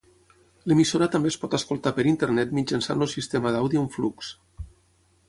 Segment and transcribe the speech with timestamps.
[0.71, 4.31] L'emissora també es pot escoltar per Internet mitjançant el sistema d'àudio en flux.